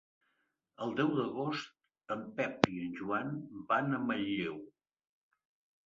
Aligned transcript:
El 0.85 0.95
deu 0.99 1.11
d'agost 1.19 2.15
en 2.17 2.25
Pep 2.41 2.67
i 2.73 2.81
en 2.87 2.99
Joan 3.03 3.33
van 3.71 3.97
a 4.01 4.05
Manlleu. 4.11 4.61